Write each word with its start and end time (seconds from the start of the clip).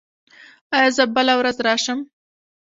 ایا 0.75 0.89
زه 0.95 1.03
بله 1.15 1.33
ورځ 1.39 1.57
راشم؟ 1.65 1.99